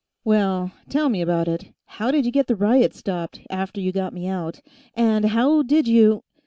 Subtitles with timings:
[0.23, 1.75] "Well, tell me about it.
[1.85, 4.59] How did you get the riot stopped, after you got me out?
[4.95, 6.23] And how did you